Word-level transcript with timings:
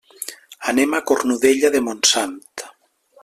Anem 0.71 0.95
a 0.99 1.01
Cornudella 1.11 1.71
de 1.77 1.83
Montsant. 1.89 2.37